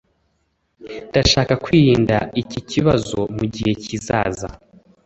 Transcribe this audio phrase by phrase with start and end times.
[1.09, 4.47] Ndashaka kwirinda iki kibazo mugihe kizaza.